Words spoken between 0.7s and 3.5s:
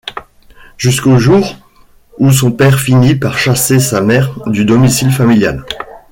Jusqu'au jour où son père finit par